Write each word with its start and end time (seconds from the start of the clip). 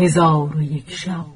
هزار 0.00 0.56
و 0.56 0.62
یک 0.62 0.90
شب. 0.90 1.26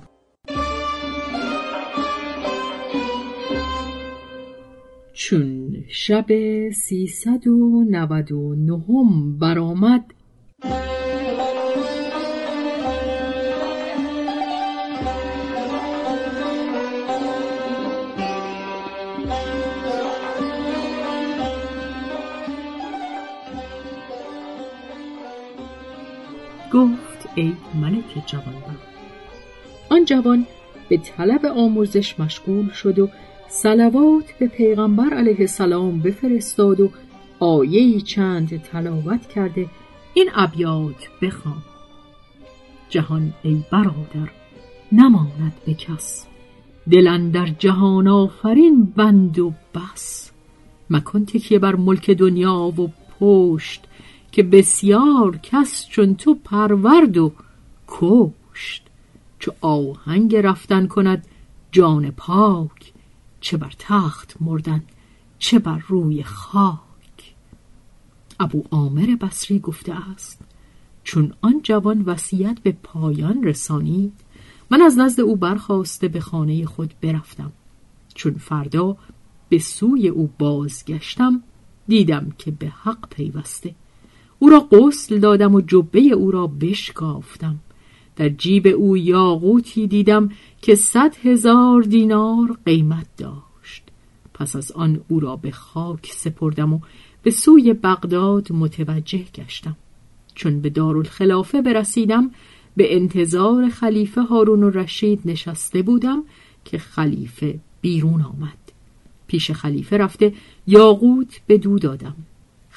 چون 5.13 5.77
شب 5.89 6.27
سیصد 6.71 7.47
و 7.47 7.85
نود 7.91 8.33
و 8.33 8.55
نهم 8.55 9.39
برآمد. 9.39 10.05
ای 27.35 27.53
ملک 27.75 28.27
جوان 28.27 28.55
آن 29.91 30.05
جوان 30.05 30.47
به 30.89 30.97
طلب 30.97 31.47
آموزش 31.47 32.21
مشغول 32.21 32.71
شد 32.71 32.99
و 32.99 33.09
صلوات 33.49 34.33
به 34.39 34.47
پیغمبر 34.47 35.15
علیه 35.15 35.41
السلام 35.41 36.01
بفرستاد 36.01 36.81
و 36.81 36.91
آیه 37.39 38.01
چند 38.01 38.63
تلاوت 38.63 39.29
کرده 39.29 39.67
این 40.15 40.31
ابیات 40.35 41.09
بخوان. 41.23 41.63
جهان 42.89 43.33
ای 43.43 43.63
برادر 43.73 44.31
نماند 44.93 45.53
به 45.67 45.75
کس. 45.75 46.27
دلن 46.91 47.31
در 47.31 47.47
جهان 47.47 48.09
آفرین 48.09 48.85
بند 48.85 49.39
و 49.39 49.53
بس. 49.75 50.31
مکن 50.91 51.25
تکیه 51.25 51.59
بر 51.59 51.77
ملک 51.77 52.11
دنیا 52.11 52.55
و 52.55 52.89
پشت 53.21 53.85
که 54.35 54.43
بسیار 54.43 55.37
کس 55.43 55.87
چون 55.89 56.15
تو 56.15 56.35
پرورد 56.35 57.17
و 57.17 57.33
کشت 57.89 58.87
چو 59.39 59.53
آهنگ 59.61 60.37
رفتن 60.37 60.87
کند 60.87 61.27
جان 61.73 62.11
پاک 62.11 62.93
چه 63.41 63.57
بر 63.57 63.73
تخت 63.79 64.37
مردن 64.41 64.83
چه 65.39 65.59
بر 65.59 65.79
روی 65.89 66.23
خاک. 66.23 67.35
ابو 68.41 68.65
عامر 68.71 69.17
بصری 69.21 69.59
گفته 69.59 70.11
است 70.13 70.41
چون 71.05 71.35
آن 71.41 71.61
جوان 71.63 72.03
وصیت 72.03 72.59
به 72.63 72.77
پایان 72.83 73.45
رسانید 73.45 74.13
من 74.71 74.83
از 74.83 74.99
نزد 74.99 75.21
او 75.21 75.37
برخواسته 75.37 76.09
به 76.09 76.21
خانه 76.21 76.67
خود 76.67 76.95
برفتم. 77.01 77.53
چون 78.15 78.33
فردا 78.33 78.97
به 79.49 79.59
سوی 79.59 80.09
او 80.09 80.31
بازگشتم 80.39 81.43
دیدم 81.89 82.33
که 82.39 82.51
به 82.51 82.69
حق 82.69 83.09
پیوسته. 83.09 83.75
او 84.45 84.51
را 84.51 84.61
غسل 84.61 85.19
دادم 85.19 85.55
و 85.55 85.61
جبه 85.61 86.01
او 86.01 86.31
را 86.31 86.47
بشکافتم. 86.47 87.57
در 88.17 88.29
جیب 88.29 88.67
او 88.67 88.97
یاقوتی 88.97 89.87
دیدم 89.87 90.31
که 90.63 90.75
صد 90.75 91.17
هزار 91.23 91.83
دینار 91.83 92.59
قیمت 92.67 93.07
داشت. 93.17 93.83
پس 94.35 94.57
از 94.57 94.73
آن 94.73 95.01
او 95.09 95.21
را 95.21 95.37
به 95.37 95.51
خاک 95.51 96.11
سپردم 96.13 96.73
و 96.73 96.81
به 97.23 97.31
سوی 97.31 97.73
بغداد 97.73 98.53
متوجه 98.53 99.25
گشتم. 99.35 99.77
چون 100.35 100.61
به 100.61 100.71
دارالخلافه 100.71 101.63
برسیدم 101.63 102.31
به 102.77 102.97
انتظار 102.97 103.69
خلیفه 103.69 104.23
هارون 104.23 104.63
و 104.63 104.71
رشید 104.71 105.21
نشسته 105.25 105.83
بودم 105.83 106.23
که 106.65 106.79
خلیفه 106.79 107.59
بیرون 107.81 108.23
آمد. 108.23 108.59
پیش 109.27 109.51
خلیفه 109.51 109.97
رفته 109.97 110.33
یاقوت 110.67 111.41
به 111.47 111.59
دو 111.59 111.79
دادم. 111.79 112.17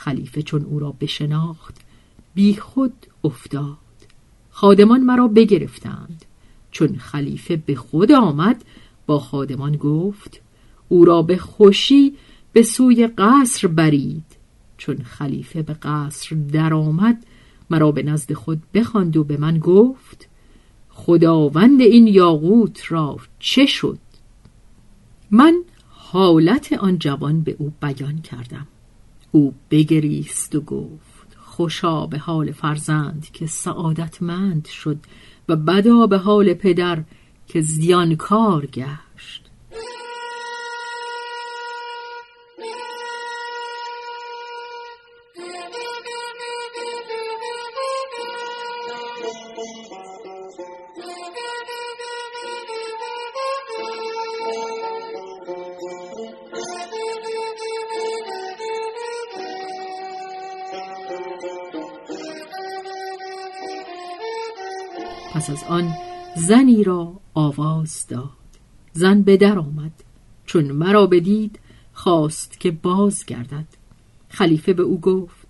خلیفه 0.08 0.42
چون 0.42 0.64
او 0.64 0.80
را 0.80 0.92
بشناخت 1.02 1.76
بی 2.34 2.56
خود 2.56 2.94
افتاد. 3.24 3.78
خادمان 4.50 5.02
مرا 5.02 5.28
بگرفتند. 5.28 6.26
چون 6.72 6.96
خلیفه 6.98 7.56
به 7.56 7.76
خود 7.76 8.12
آمد 8.12 8.64
با 9.06 9.20
خادمان 9.20 9.76
گفت 9.76 10.42
او 10.90 11.06
را 11.06 11.22
به 11.22 11.38
خوشی 11.38 12.16
به 12.54 12.64
سوی 12.64 13.08
قصر 13.08 13.68
برید. 13.68 14.26
چون 14.78 14.98
خلیفه 14.98 15.62
به 15.62 15.74
قصر 15.74 16.36
درآمد 16.36 17.26
مرا 17.70 17.92
به 17.92 18.04
نزد 18.04 18.34
خود 18.34 18.62
بخواند 18.74 19.18
و 19.18 19.24
به 19.24 19.38
من 19.38 19.60
گفت 19.60 20.30
خداوند 20.90 21.82
این 21.82 22.08
یاقوت 22.08 22.92
را 22.92 23.18
چه 23.40 23.66
شد؟ 23.66 24.00
من 25.32 25.64
حالت 25.90 26.74
آن 26.74 27.00
جوان 27.00 27.42
به 27.42 27.56
او 27.60 27.74
بیان 27.82 28.22
کردم. 28.22 28.68
او 29.32 29.54
بگریست 29.72 30.56
و 30.56 30.62
گفت 30.62 31.38
خوشا 31.38 32.08
به 32.08 32.18
حال 32.18 32.52
فرزند 32.52 33.28
که 33.34 33.48
سعادتمند 33.48 34.66
شد 34.68 34.98
و 35.50 35.56
بدا 35.56 36.08
به 36.08 36.18
حال 36.18 36.54
پدر 36.54 37.04
که 37.48 37.62
زیانکار 37.62 38.66
گشت. 38.66 39.07
پس 65.38 65.50
از 65.50 65.64
آن 65.70 65.94
زنی 66.36 66.84
را 66.84 67.14
آواز 67.34 68.06
داد. 68.10 68.30
زن 68.94 69.22
به 69.22 69.38
در 69.38 69.60
آمد. 69.60 69.92
چون 70.46 70.72
مرا 70.72 71.08
بدید 71.08 71.60
خواست 71.94 72.60
که 72.60 72.72
باز 72.72 73.26
گردد 73.26 73.66
خلیفه 74.30 74.74
به 74.74 74.84
او 74.84 75.00
گفت 75.00 75.48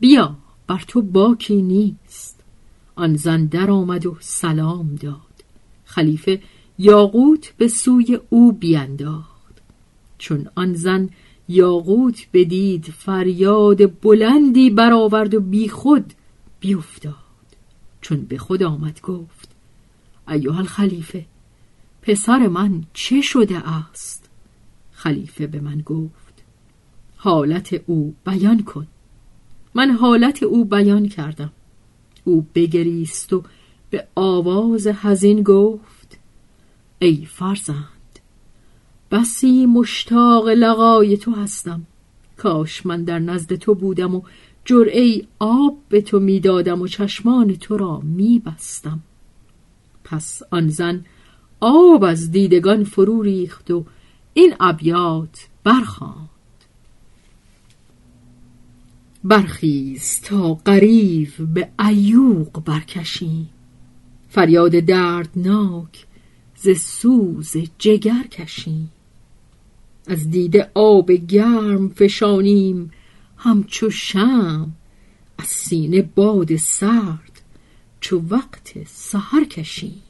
بیا 0.00 0.36
بر 0.66 0.84
تو 0.88 1.02
باکی 1.02 1.62
نیست. 1.62 2.40
آن 2.94 3.16
زن 3.16 3.46
در 3.46 3.70
آمد 3.70 4.06
و 4.06 4.16
سلام 4.20 4.94
داد. 4.94 5.44
خلیفه 5.84 6.42
یاقوت 6.78 7.52
به 7.56 7.68
سوی 7.68 8.20
او 8.30 8.52
بینداخت. 8.52 9.62
چون 10.18 10.48
آن 10.54 10.74
زن 10.74 11.10
یاقوت 11.48 12.26
بدید 12.32 12.84
فریاد 12.84 14.00
بلندی 14.00 14.70
برآورد 14.70 15.34
و 15.34 15.40
بی 15.40 15.68
خود 15.68 16.12
بیفتاد. 16.60 17.19
چون 18.00 18.20
به 18.20 18.38
خود 18.38 18.62
آمد 18.62 19.00
گفت 19.00 19.48
ایوه 20.28 20.58
الخلیفه 20.58 21.26
پسر 22.02 22.48
من 22.48 22.84
چه 22.92 23.20
شده 23.20 23.68
است؟ 23.68 24.30
خلیفه 24.92 25.46
به 25.46 25.60
من 25.60 25.80
گفت 25.80 26.42
حالت 27.16 27.80
او 27.86 28.14
بیان 28.26 28.62
کن. 28.62 28.86
من 29.74 29.90
حالت 29.90 30.42
او 30.42 30.64
بیان 30.64 31.08
کردم 31.08 31.52
او 32.24 32.46
بگریست 32.54 33.32
و 33.32 33.42
به 33.90 34.06
آواز 34.14 34.86
حزین 34.86 35.42
گفت 35.42 36.18
ای 36.98 37.26
فرزند 37.30 37.86
بسی 39.10 39.66
مشتاق 39.66 40.48
لقای 40.48 41.16
تو 41.16 41.34
هستم 41.34 41.82
کاش 42.36 42.86
من 42.86 43.04
در 43.04 43.18
نزد 43.18 43.54
تو 43.54 43.74
بودم 43.74 44.14
و 44.14 44.22
جرعه 44.64 45.22
آب 45.38 45.78
به 45.88 46.00
تو 46.00 46.20
می‌دادم 46.20 46.80
و 46.82 46.86
چشمان 46.86 47.54
تو 47.54 47.76
را 47.76 48.00
میبستم. 48.00 49.00
پس 50.04 50.42
آن 50.50 50.68
زن 50.68 51.04
آب 51.60 52.04
از 52.04 52.30
دیدگان 52.30 52.84
فرو 52.84 53.22
ریخت 53.22 53.70
و 53.70 53.84
این 54.34 54.54
ابیات 54.60 55.48
برخواند 55.64 56.30
برخیز 59.24 60.20
تا 60.20 60.54
قریب 60.54 61.32
به 61.54 61.68
ایوق 61.88 62.64
برکشیم 62.64 63.48
فریاد 64.28 64.72
دردناک 64.72 66.06
ز 66.56 66.68
سوز 66.78 67.56
جگر 67.78 68.22
کشیم 68.22 68.90
از 70.06 70.30
دیده 70.30 70.70
آب 70.74 71.12
گرم 71.12 71.88
فشانیم 71.88 72.90
همچو 73.42 73.90
شم 73.90 74.72
از 75.38 75.46
سینه 75.46 76.02
باد 76.02 76.56
سرد 76.56 77.42
چو 78.00 78.22
وقت 78.30 78.86
سحر 78.86 79.44
کشیم 79.44 80.02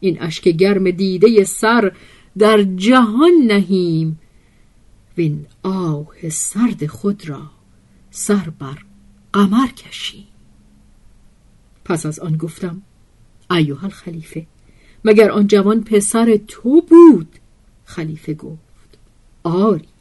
این 0.00 0.22
اشک 0.22 0.48
گرم 0.48 0.90
دیده 0.90 1.44
سر 1.44 1.92
در 2.38 2.62
جهان 2.62 3.32
نهیم. 3.46 4.18
وین 5.18 5.46
آه 5.62 6.28
سرد 6.28 6.86
خود 6.86 7.28
را 7.28 7.50
سر 8.10 8.50
بر 8.58 8.78
قمر 9.32 9.66
کشیم. 9.66 10.26
پس 11.84 12.06
از 12.06 12.18
آن 12.18 12.36
گفتم 12.36 12.82
ایوه 13.50 13.84
الخلیفه 13.84 14.46
مگر 15.04 15.30
آن 15.30 15.46
جوان 15.46 15.84
پسر 15.84 16.40
تو 16.48 16.80
بود؟ 16.80 17.38
خلیفه 17.84 18.34
گفت 18.34 18.98
آری. 19.42 19.91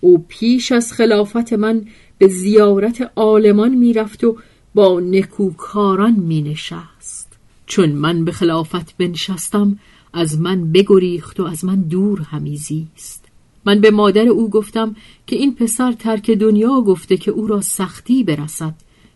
او 0.00 0.24
پیش 0.28 0.72
از 0.72 0.92
خلافت 0.92 1.52
من 1.52 1.86
به 2.18 2.28
زیارت 2.28 3.12
عالمان 3.16 3.74
می‌رفت 3.74 4.24
و 4.24 4.36
با 4.74 5.00
نکوکاران 5.00 6.12
می 6.12 6.42
نشست 6.42 7.38
چون 7.66 7.88
من 7.92 8.24
به 8.24 8.32
خلافت 8.32 8.96
بنشستم 8.96 9.78
از 10.12 10.40
من 10.40 10.72
بگریخت 10.72 11.40
و 11.40 11.44
از 11.44 11.64
من 11.64 11.80
دور 11.80 12.20
همی 12.20 12.56
زیست. 12.56 13.24
من 13.64 13.80
به 13.80 13.90
مادر 13.90 14.28
او 14.28 14.50
گفتم 14.50 14.96
که 15.26 15.36
این 15.36 15.54
پسر 15.54 15.92
ترک 15.92 16.30
دنیا 16.30 16.80
گفته 16.80 17.16
که 17.16 17.30
او 17.30 17.46
را 17.46 17.60
سختی 17.60 18.24
برسد. 18.24 18.74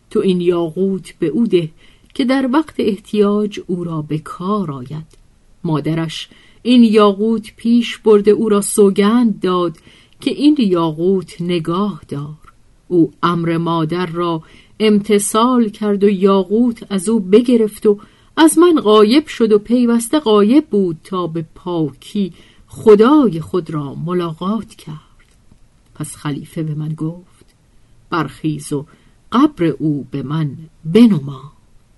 تو 0.09 0.19
این 0.19 0.41
یاقوت 0.41 1.13
به 1.19 1.27
او 1.27 1.47
ده 1.47 1.69
که 2.13 2.25
در 2.25 2.49
وقت 2.53 2.75
احتیاج 2.77 3.59
او 3.67 3.83
را 3.83 4.01
به 4.01 4.17
کار 4.17 4.71
آید. 4.71 5.05
مادرش 5.63 6.29
این 6.61 6.83
یاقوت 6.83 7.55
پیش 7.55 7.97
برده 7.97 8.31
او 8.31 8.49
را 8.49 8.61
سوگند 8.61 9.39
داد 9.39 9.77
که 10.23 10.31
این 10.31 10.57
یاقوت 10.59 11.41
نگاه 11.41 12.01
دار. 12.07 12.53
او 12.87 13.11
امر 13.23 13.57
مادر 13.57 14.05
را 14.05 14.43
امتصال 14.79 15.69
کرد 15.69 16.03
و 16.03 16.09
یاقوت 16.09 16.91
از 16.91 17.09
او 17.09 17.19
بگرفت 17.19 17.85
و 17.85 17.99
از 18.37 18.57
من 18.57 18.81
غایب 18.81 19.27
شد 19.27 19.51
و 19.51 19.59
پیوسته 19.59 20.19
غایب 20.19 20.65
بود 20.67 20.97
تا 21.03 21.27
به 21.27 21.45
پاکی 21.55 22.33
خدای 22.67 23.41
خود 23.41 23.69
را 23.69 23.95
ملاقات 23.95 24.75
کرد. 24.75 24.97
پس 25.95 26.15
خلیفه 26.15 26.63
به 26.63 26.75
من 26.75 26.93
گفت 26.93 27.45
برخیز 28.09 28.73
و 28.73 28.85
قبر 29.31 29.65
او 29.65 30.07
به 30.11 30.23
من 30.23 30.57
بنما. 30.85 31.51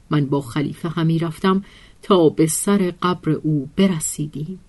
من 0.09 0.25
با 0.25 0.41
خلیفه 0.41 0.89
همی 0.89 1.19
رفتم 1.19 1.63
تا 2.01 2.29
به 2.29 2.47
سر 2.47 2.93
قبر 3.01 3.29
او 3.31 3.69
برسیدیم. 3.75 4.59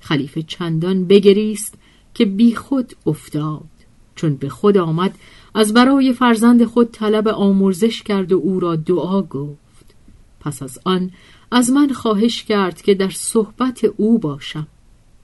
خلیفه 0.00 0.42
چندان 0.42 1.04
بگریست 1.04 1.74
که 2.14 2.24
بی 2.24 2.54
خود 2.54 2.92
افتاد. 3.06 3.68
چون 4.14 4.36
به 4.36 4.48
خود 4.48 4.78
آمد 4.78 5.18
از 5.54 5.74
برای 5.74 6.12
فرزند 6.12 6.64
خود 6.64 6.90
طلب 6.90 7.28
آمرزش 7.28 8.02
کرد 8.02 8.32
و 8.32 8.36
او 8.36 8.60
را 8.60 8.76
دعا 8.76 9.22
گفت. 9.22 9.94
پس 10.40 10.62
از 10.62 10.78
آن 10.84 11.10
از 11.50 11.70
من 11.70 11.88
خواهش 11.92 12.44
کرد 12.44 12.82
که 12.82 12.94
در 12.94 13.10
صحبت 13.10 13.84
او 13.96 14.18
باشم. 14.18 14.66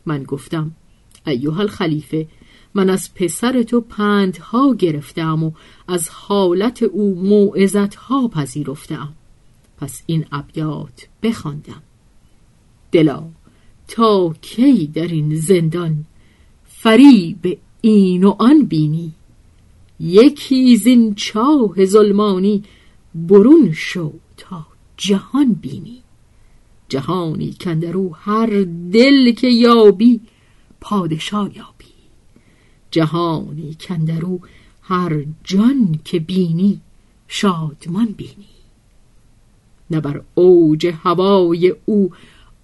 من 0.07 0.23
گفتم 0.23 0.73
ایوه 1.27 1.61
الخلیفه 1.61 2.29
من 2.75 2.91
از 2.91 3.15
پسر 3.15 3.63
تو 3.63 3.81
پندها 3.81 4.75
گرفتم 4.75 5.45
و 5.45 5.53
از 5.89 6.09
حالت 6.09 6.83
او 6.83 7.15
موعظتها 7.15 8.29
پذیرفتم. 8.29 9.13
پس 9.79 10.03
این 10.07 10.25
ابیات 10.33 11.09
بخواندم. 11.23 11.83
دلا 12.93 13.25
تا 13.89 14.35
کی 14.41 14.87
در 14.87 15.09
این 15.09 15.35
زندان 15.35 16.05
فریب 16.87 17.59
این 17.81 18.25
و 18.25 18.35
آن 18.39 18.63
بینی. 18.63 19.13
یکی 20.01 20.77
زین 20.77 21.15
چاه 21.15 21.85
ظلمانی 21.85 22.63
برون 23.15 23.73
شو 23.73 24.13
تا 24.37 24.67
جهان 24.97 25.53
بینی. 25.53 25.99
جهانی 26.89 27.53
کندرو 27.61 28.15
هر 28.15 28.67
دل 28.93 29.33
که 29.33 29.49
یابی 29.49 30.21
پادشاه 30.81 31.57
یابی. 31.57 31.95
جهانی 32.91 33.75
کندرو 33.81 34.41
هر 34.83 35.25
جان 35.45 35.99
که 36.05 36.19
بینی 36.19 36.81
شادمان 37.29 38.07
بینی. 38.07 38.55
نه 39.91 40.01
بر 40.01 40.23
اوج 40.35 40.87
هوای 40.87 41.75
او 41.85 42.11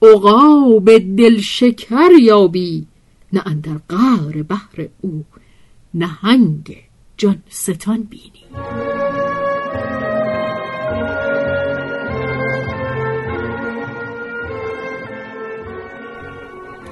عقاب 0.03 0.99
دل 0.99 1.41
شکر 1.41 2.11
یابی 2.21 2.87
نه 3.33 3.43
اندر 3.47 3.81
قعر 3.89 4.43
بحر 4.43 4.89
او 5.01 5.25
نهنگ 5.95 6.77
جان 7.17 7.43
ستان 7.49 8.03
بینی. 8.03 8.45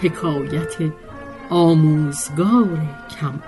حکایت 0.03 0.75
آموزگار 1.51 2.79
کم 3.21 3.41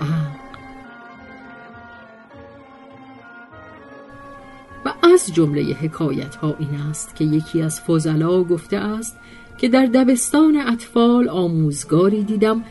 و 4.85 4.95
از 5.03 5.35
جمله 5.35 5.63
حکایت 5.63 6.35
ها 6.35 6.57
این 6.59 6.75
است 6.91 7.17
که 7.17 7.25
یکی 7.25 7.63
از 7.63 7.81
فضلا 7.81 8.45
گفته 8.45 8.77
است 8.77 9.17
که 9.59 9.69
در 9.69 9.87
دبستان 9.87 10.57
اطفال 10.57 11.29
آموزگاری 11.29 12.23
دیدم 12.23 12.65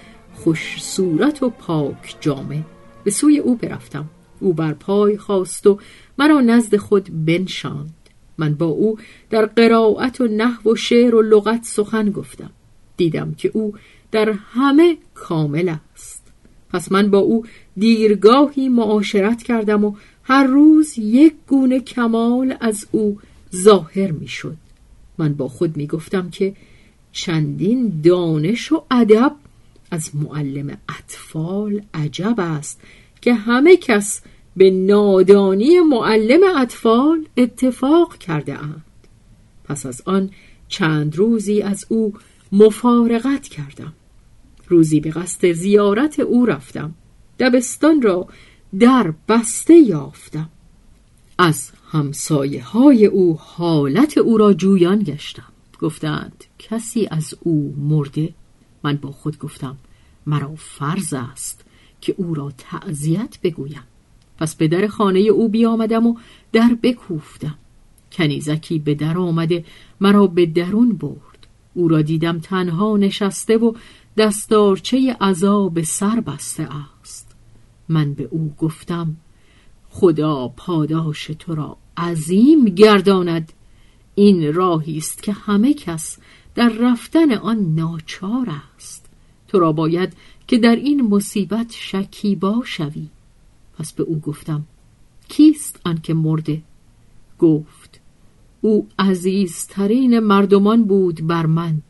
خوش 0.43 0.83
صورت 0.83 1.43
و 1.43 1.49
پاک 1.49 2.15
جامه. 2.19 2.63
به 3.03 3.11
سوی 3.11 3.39
او 3.39 3.55
برفتم. 3.55 4.09
او 4.39 4.53
بر 4.53 4.73
پای 4.73 5.17
خواست 5.17 5.67
و 5.67 5.79
مرا 6.17 6.41
نزد 6.41 6.77
خود 6.77 7.25
بنشاند. 7.25 7.93
من 8.37 8.53
با 8.53 8.65
او 8.65 8.97
در 9.29 9.45
قرائت 9.45 10.21
و 10.21 10.27
نحو 10.27 10.71
و 10.71 10.75
شعر 10.75 11.15
و 11.15 11.21
لغت 11.21 11.63
سخن 11.63 12.11
گفتم. 12.11 12.49
دیدم 12.97 13.33
که 13.37 13.51
او 13.53 13.73
در 14.11 14.29
همه 14.31 14.97
کامل 15.13 15.75
است. 15.93 16.23
پس 16.69 16.91
من 16.91 17.09
با 17.09 17.17
او 17.17 17.45
دیرگاهی 17.77 18.69
معاشرت 18.69 19.43
کردم 19.43 19.85
و 19.85 19.95
هر 20.23 20.43
روز 20.43 20.97
یک 20.97 21.33
گونه 21.47 21.79
کمال 21.79 22.55
از 22.59 22.87
او 22.91 23.19
ظاهر 23.55 24.11
می 24.11 24.27
شد 24.27 24.57
من 25.17 25.33
با 25.33 25.47
خود 25.47 25.77
می 25.77 25.87
گفتم 25.87 26.29
که 26.29 26.53
چندین 27.11 28.01
دانش 28.03 28.71
و 28.71 28.83
ادب 28.91 29.35
از 29.91 30.15
معلم 30.15 30.77
اطفال 30.99 31.81
عجب 31.93 32.35
است 32.37 32.81
که 33.21 33.33
همه 33.33 33.77
کس 33.77 34.21
به 34.57 34.71
نادانی 34.71 35.79
معلم 35.79 36.57
اطفال 36.57 37.27
اتفاق 37.37 38.17
کرده 38.17 38.57
اند. 38.57 38.83
پس 39.63 39.85
از 39.85 40.01
آن 40.05 40.29
چند 40.67 41.15
روزی 41.15 41.61
از 41.61 41.85
او 41.89 42.13
مفارقت 42.51 43.47
کردم. 43.47 43.93
روزی 44.67 44.99
به 44.99 45.11
قصد 45.11 45.51
زیارت 45.51 46.19
او 46.19 46.45
رفتم. 46.45 46.93
دبستان 47.39 48.01
را 48.01 48.27
در 48.79 49.13
بسته 49.29 49.73
یافتم. 49.73 50.49
از 51.37 51.71
همسایه 51.91 52.63
های 52.63 53.05
او 53.05 53.37
حالت 53.39 54.17
او 54.17 54.37
را 54.37 54.53
جویان 54.53 55.03
گشتم. 55.03 55.51
گفتند 55.79 56.43
کسی 56.59 57.07
از 57.11 57.35
او 57.39 57.75
مرده؟ 57.77 58.33
من 58.83 58.95
با 58.95 59.11
خود 59.11 59.39
گفتم 59.39 59.77
مرا 60.25 60.55
فرض 60.55 61.13
است 61.13 61.65
که 62.01 62.15
او 62.17 62.33
را 62.33 62.51
تعذیت 62.57 63.37
بگویم. 63.43 63.83
پس 64.37 64.55
به 64.55 64.67
در 64.67 64.87
خانه 64.87 65.19
او 65.19 65.49
بیامدم 65.49 66.07
و 66.07 66.15
در 66.51 66.77
بکوفتم. 66.83 67.55
کنیزکی 68.11 68.79
به 68.79 68.95
در 68.95 69.17
آمده 69.17 69.65
مرا 70.01 70.27
به 70.27 70.45
درون 70.45 70.89
برد. 70.89 71.47
او 71.73 71.87
را 71.87 72.01
دیدم 72.01 72.39
تنها 72.39 72.97
نشسته 72.97 73.57
و 73.57 73.73
دستارچه 74.17 75.17
عذاب 75.21 75.81
سر 75.81 76.19
بسته 76.19 76.67
است. 77.01 77.35
من 77.89 78.13
به 78.13 78.27
او 78.31 78.53
گفتم 78.57 79.15
خدا 79.89 80.47
پاداش 80.47 81.31
تو 81.39 81.55
را 81.55 81.77
عظیم 81.97 82.65
گرداند. 82.65 83.53
این 84.15 84.53
راهی 84.53 84.97
است 84.97 85.23
که 85.23 85.31
همه 85.31 85.73
کس 85.73 86.17
در 86.55 86.69
رفتن 86.69 87.31
آن 87.31 87.75
ناچار 87.75 88.49
است. 88.75 89.05
تو 89.47 89.59
را 89.59 89.71
باید 89.71 90.13
که 90.47 90.57
در 90.57 90.75
این 90.75 91.01
مصیبت 91.01 91.71
شکیبا 91.71 92.61
شوی. 92.65 93.07
پس 93.79 93.93
به 93.93 94.03
او 94.03 94.19
گفتم 94.19 94.63
کیست 95.29 95.79
آنکه 95.85 96.13
مرده؟ 96.13 96.61
گفت 97.39 97.99
او 98.61 98.87
عزیزترین 98.99 100.19
مردمان 100.19 100.83
بود 100.83 101.27
بر 101.27 101.45
من. 101.45 101.81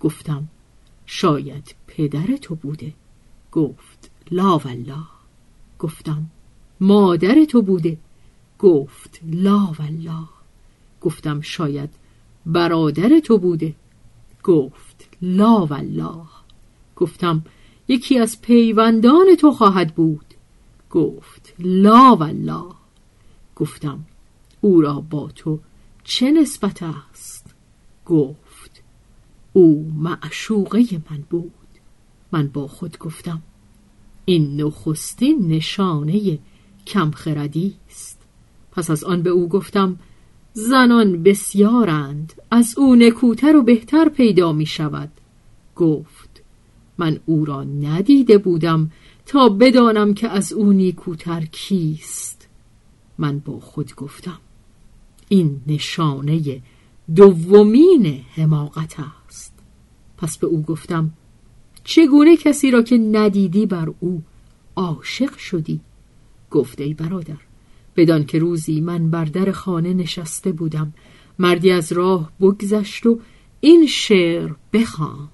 گفتم 0.00 0.48
شاید 1.06 1.74
پدر 1.86 2.36
تو 2.36 2.54
بوده. 2.54 2.92
گفت 3.52 4.10
لا 4.30 4.58
والله. 4.58 5.06
گفتم 5.78 6.26
مادر 6.80 7.44
تو 7.44 7.62
بوده. 7.62 7.98
گفت 8.58 9.20
لا 9.24 9.72
والله. 9.78 10.28
گفتم 11.00 11.40
شاید 11.40 11.90
برادر 12.46 13.20
تو 13.20 13.38
بوده. 13.38 13.74
گفت 14.44 15.08
لا 15.22 15.66
والله. 15.66 16.26
گفتم 16.96 17.44
یکی 17.88 18.18
از 18.18 18.40
پیوندان 18.40 19.34
تو 19.40 19.52
خواهد 19.52 19.94
بود. 19.94 20.26
گفت 20.90 21.54
لا 21.58 22.16
والله. 22.16 22.74
گفتم 23.56 24.04
او 24.60 24.80
را 24.80 25.00
با 25.10 25.28
تو 25.28 25.58
چه 26.04 26.30
نسبت 26.30 26.82
است؟ 26.82 27.54
گفت 28.06 28.82
او 29.52 29.92
معشوقه 29.96 31.02
من 31.10 31.24
بود. 31.30 31.52
من 32.32 32.48
با 32.48 32.68
خود 32.68 32.98
گفتم 32.98 33.42
این 34.24 34.60
نخستین 34.60 35.48
نشانه 35.48 36.38
کمخردی 36.86 37.74
است. 37.90 38.18
پس 38.72 38.90
از 38.90 39.04
آن 39.04 39.22
به 39.22 39.30
او 39.30 39.48
گفتم 39.48 39.98
زنان 40.52 41.22
بسیارند. 41.22 42.32
از 42.50 42.74
او 42.78 42.94
نکوتر 42.94 43.56
و 43.56 43.62
بهتر 43.62 44.08
پیدا 44.08 44.52
می 44.52 44.66
شود. 44.66 45.10
گفت 45.76 46.42
من 46.98 47.20
او 47.26 47.44
را 47.44 47.64
ندیده 47.64 48.38
بودم 48.38 48.90
تا 49.26 49.48
بدانم 49.48 50.14
که 50.14 50.28
از 50.28 50.52
او 50.52 50.72
نیکوتر 50.72 51.44
کیست. 51.44 52.48
من 53.18 53.38
با 53.38 53.60
خود 53.60 53.94
گفتم 53.94 54.38
این 55.28 55.60
نشانه 55.66 56.62
دومین 57.14 58.24
حماقت 58.34 58.96
است. 59.26 59.52
پس 60.16 60.38
به 60.38 60.46
او 60.46 60.62
گفتم 60.62 61.10
چگونه 61.84 62.36
کسی 62.36 62.70
را 62.70 62.82
که 62.82 62.98
ندیدی 62.98 63.66
بر 63.66 63.92
او 64.00 64.22
عاشق 64.76 65.36
شدی؟ 65.36 65.80
گفته 66.50 66.84
ای 66.84 66.94
برادر 66.94 67.36
بدان 67.96 68.24
که 68.24 68.38
روزی 68.38 68.80
من 68.80 69.10
بر 69.10 69.24
در 69.24 69.52
خانه 69.52 69.94
نشسته 69.94 70.52
بودم. 70.52 70.92
مردی 71.38 71.70
از 71.70 71.92
راه 71.92 72.32
بگذشت 72.40 73.06
و 73.06 73.18
این 73.60 73.86
شعر 73.86 74.52
بخواند. 74.72 75.28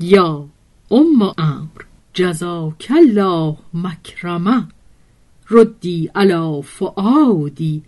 یا 0.00 0.48
ام 0.90 1.22
امر 1.38 1.82
جزاک 2.14 2.92
الله 2.96 3.56
مکرمه 3.74 4.68
ردی 5.50 6.10
علا 6.14 6.60
فعادی 6.60 7.82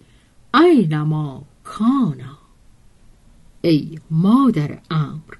اینما 0.55 1.43
کانا. 1.65 2.39
ای 3.63 3.99
مادر 4.11 4.79
امر 4.91 5.35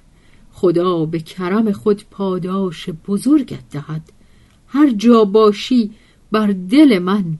خدا 0.51 1.05
به 1.05 1.19
کرم 1.19 1.71
خود 1.71 2.03
پاداش 2.11 2.89
بزرگت 2.89 3.69
دهد. 3.71 4.11
هر 4.67 4.89
جا 4.89 5.25
باشی 5.25 5.91
بر 6.31 6.47
دل 6.47 6.99
من 6.99 7.39